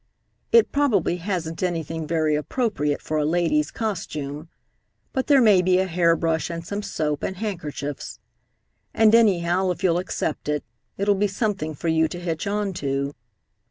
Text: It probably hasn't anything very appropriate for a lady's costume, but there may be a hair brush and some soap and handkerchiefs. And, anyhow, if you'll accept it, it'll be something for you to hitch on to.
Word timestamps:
It 0.51 0.71
probably 0.71 1.17
hasn't 1.17 1.61
anything 1.61 2.07
very 2.07 2.33
appropriate 2.33 3.03
for 3.03 3.17
a 3.17 3.23
lady's 3.23 3.69
costume, 3.69 4.49
but 5.13 5.27
there 5.27 5.43
may 5.43 5.61
be 5.61 5.77
a 5.77 5.85
hair 5.85 6.15
brush 6.15 6.49
and 6.49 6.65
some 6.65 6.81
soap 6.81 7.21
and 7.21 7.35
handkerchiefs. 7.37 8.19
And, 8.95 9.13
anyhow, 9.13 9.69
if 9.69 9.83
you'll 9.83 9.99
accept 9.99 10.49
it, 10.49 10.63
it'll 10.97 11.13
be 11.13 11.27
something 11.27 11.75
for 11.75 11.87
you 11.87 12.07
to 12.07 12.19
hitch 12.19 12.47
on 12.47 12.73
to. 12.81 13.13